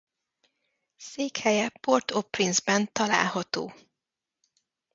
[0.97, 3.73] Székhelye Port-au-Prince-ben található.